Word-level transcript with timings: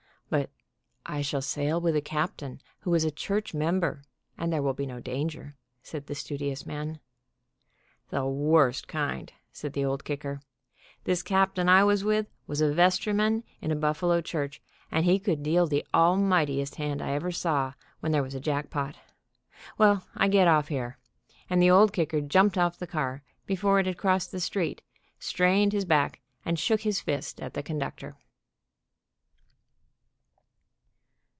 "But 1.05 1.15
I 1.17 1.21
shall 1.23 1.41
sail 1.41 1.81
with 1.81 1.93
a 1.95 2.01
captain 2.01 2.61
who 2.81 2.93
is 2.93 3.03
a 3.03 3.11
church 3.11 3.53
member, 3.53 4.03
and 4.37 4.53
there 4.53 4.61
will 4.61 4.73
be 4.75 4.85
no 4.85 5.01
danger," 5.01 5.57
said 5.83 6.05
the 6.05 6.15
stu 6.15 6.37
dious 6.37 6.65
man. 6.65 6.99
"The 8.11 8.25
worst 8.25 8.87
kind," 8.87 9.33
said 9.51 9.73
the 9.73 9.83
Old 9.83 10.05
Kicker. 10.05 10.39
"This 11.03 11.21
captain 11.21 11.67
I 11.67 11.83
was 11.83 12.05
with 12.05 12.27
was 12.47 12.61
a 12.61 12.71
vestryman 12.73 13.43
in 13.59 13.71
a 13.71 13.75
Buffalo 13.75 14.21
church, 14.21 14.61
and 14.89 15.03
he 15.03 15.19
could 15.19 15.43
deal 15.43 15.67
the 15.67 15.85
almightiest 15.93 16.75
hands 16.75 17.01
I 17.01 17.11
ever 17.11 17.31
saw, 17.33 17.73
when 17.99 18.13
there 18.13 18.23
was 18.23 18.35
a 18.35 18.39
jackpot. 18.39 18.95
Well, 19.77 20.07
I 20.15 20.29
get 20.29 20.47
off 20.47 20.69
here," 20.69 20.97
and 21.49 21.61
the 21.61 21.71
Old 21.71 21.91
Kicker 21.91 22.21
jumped 22.21 22.57
off 22.57 22.77
the 22.79 22.87
car 22.87 23.21
before 23.45 23.79
it 23.79 23.85
had 23.85 23.97
crossed 23.97 24.31
the 24.31 24.39
street, 24.39 24.81
strained 25.19 25.73
his 25.73 25.83
back, 25.83 26.21
and 26.45 26.57
shook 26.57 26.81
his 26.81 27.01
fist 27.01 27.41
at 27.41 27.53
the 27.53 27.63
conductor. 27.63 28.15